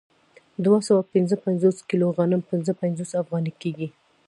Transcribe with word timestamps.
دوه 0.65 0.79
سوه 0.87 1.01
پنځه 1.13 1.35
پنځوس 1.45 1.77
کیلو 1.89 2.07
غنم 2.17 2.41
پنځه 2.51 2.71
پنځوس 2.81 3.11
افغانۍ 3.21 3.53
کېږي 3.61 3.87